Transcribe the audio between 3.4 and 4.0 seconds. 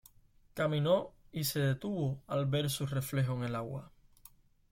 el agua.